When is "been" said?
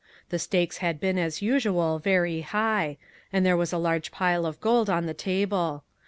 0.99-1.19